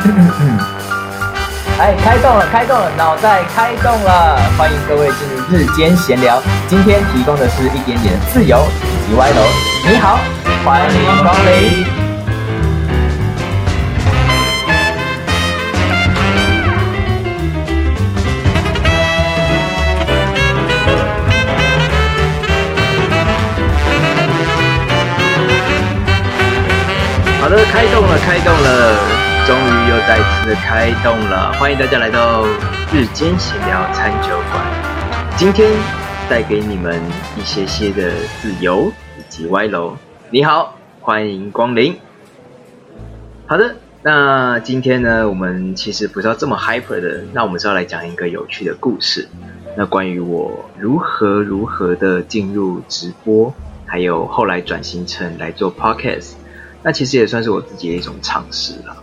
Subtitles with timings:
[1.80, 4.38] 哎，开动了，开动了，脑袋开动了！
[4.58, 6.42] 欢迎各位进入日间闲聊。
[6.68, 9.42] 今天提供的是一点点自由以及歪楼。
[9.88, 10.18] 你好，
[10.64, 11.84] 欢迎光临。
[27.40, 28.66] 好的，开动了，开动了。
[29.46, 32.46] 终于又再次的开动了，欢迎大家来到
[32.92, 34.64] 日间闲聊餐酒馆。
[35.36, 35.68] 今天
[36.28, 37.02] 带给你们
[37.36, 39.96] 一些些的自由以及歪楼。
[40.30, 41.98] 你好，欢迎光临。
[43.48, 49.28] 好的，那今天呢，我们其实不是要这么 hyper 的，那我们是要来讲一个有趣的故事。
[49.76, 53.52] 那关于我如何如何的进入直播，
[53.86, 56.34] 还有后来转型成来做 podcast，
[56.84, 58.96] 那其实也算是我自己的一种尝试了。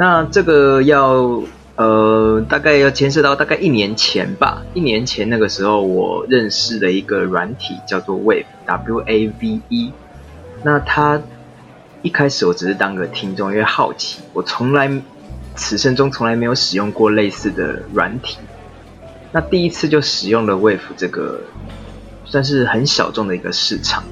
[0.00, 1.42] 那这个要
[1.74, 4.62] 呃，大概要牵涉到大概一年前吧。
[4.72, 9.92] 一年前那个时候，我认识了一个软体，叫做 Wave，W A V E。
[10.62, 11.20] 那他
[12.02, 14.88] 一开始我只是当个听众，因为好奇，我从来
[15.56, 18.38] 此生中从来没有使用过类似的软体。
[19.32, 21.40] 那第一次就使用了 Wave 这个，
[22.24, 24.04] 算是很小众的一个市场。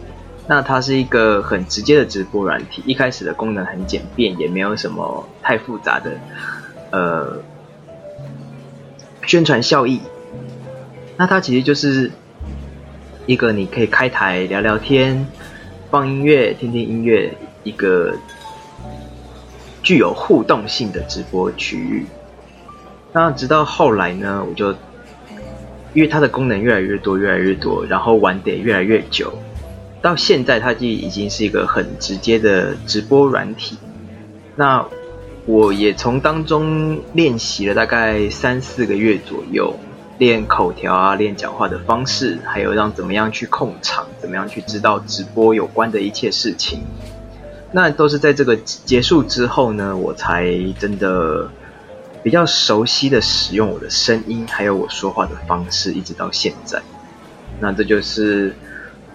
[0.49, 6.13] 那它是一个很直接的直播软体，一开始的功能很简便，也没有什么太复杂的
[6.93, 7.43] 呃
[9.27, 10.01] 宣传效益。
[11.17, 12.13] 那它其实就是
[13.27, 15.27] 一个你可以开台聊聊天、
[15.91, 18.15] 放音乐、听听音乐一个
[19.83, 22.07] 具有互动性的直播区域。
[23.13, 24.71] 那直到后来呢，我就
[25.93, 29.33] 因为它的功能越来越多、越来越多，然后玩得越来越久。
[30.03, 33.77] 到现在，它就已经是一个很直接的直播软体。
[34.55, 34.87] 那
[35.47, 39.75] 我也从当中练习了大概三四个月左右，
[40.19, 46.81] 练口条啊，练讲话的方式，还有让怎么样去控场，怎么样去知道直播有关的一切事情。
[47.73, 51.51] 那都是在这个结束之后呢，我才真的
[52.23, 56.81] 比较熟悉的使用我的声音，还有我说话的方式，一直到现在。
[57.59, 58.55] 那这就是。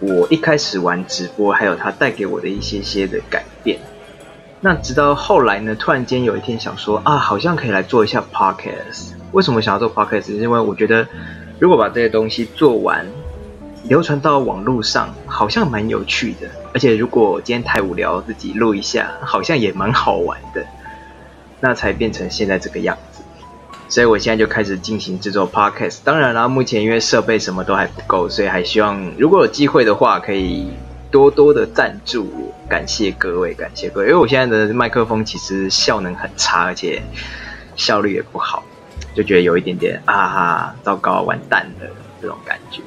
[0.02, 3.80] 我一开始玩直播，还有它带给我的一些些的改变。
[4.60, 9.12] 那直到后来呢，突然间有一天想说啊，好像可以来做一下 podcast。
[9.32, 10.34] 为什么想要做 podcast？
[10.34, 11.08] 因为我觉得
[11.60, 13.06] 如果把这些东西做完，
[13.84, 16.50] 流传到网络上，好像蛮有趣的。
[16.74, 20.66] 而且如果今天太无聊，自己录一下，好像也蛮好玩的。
[21.60, 23.22] 那才变成现在这个样子。
[23.92, 25.98] 所以我现在就开始进行制作 podcast。
[26.06, 30.70] 当然啦，目前因为设备什么都还不够，所以还希望如果有机会的话，可以
[31.12, 32.54] 多多的赞助。
[32.70, 34.08] 感谢各位，感谢各位。
[34.08, 37.02] 因为我现在的麦克风其实效能很差，而且
[37.76, 38.64] 效率也不好，
[39.14, 41.88] 就觉得有一点点啊哈，糟糕，完蛋了
[42.22, 42.82] 这种感觉。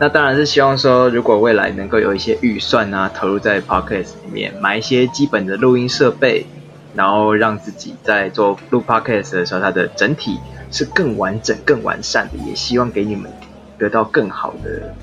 [0.00, 6.46] 那当然是希望说，如果未来能够有一些预算啊，投入在 podcast 里面，买一些基本的录音设备。
[6.94, 10.38] 然后让自己在做录 podcast 的时候，它的整体
[10.70, 12.38] 是更完整、更完善的。
[12.46, 13.30] 也希望给你们
[13.78, 14.94] 得到更好的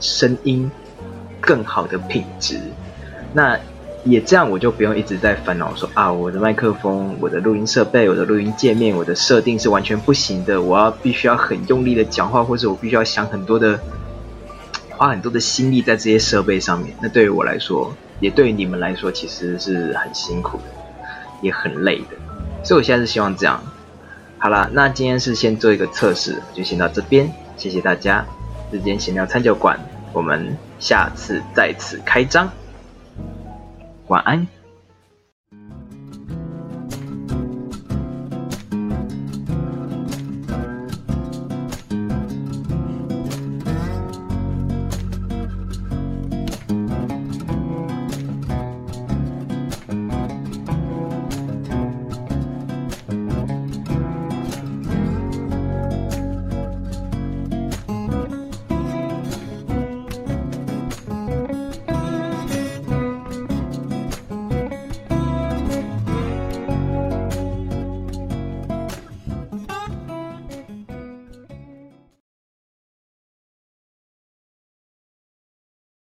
[0.00, 0.70] 声音、
[1.40, 2.58] 更好的品质。
[3.32, 3.58] 那
[4.04, 10.62] 也这样，我就不用一直在烦恼说啊，我的麦克风、我的录音设备、我的录音界面、我的设定是完全不行的。
[10.62, 13.78] 我要必须要很用力的讲话，或者我必须要想很多的、
[14.96, 16.94] 花很多的心力在这些设备上面。
[17.02, 20.77] 那对于我来说，也对于你们来说，其实是很辛苦的。
[21.40, 22.16] 也很累的，
[22.64, 23.62] 所以我现在是希望这样。
[24.38, 28.24] 好了，那今天是先做一个测试，就先到这边，谢谢大家。
[28.70, 29.78] 日间闲聊餐酒馆，
[30.12, 32.50] 我们下次再次开张。
[34.08, 34.57] 晚安。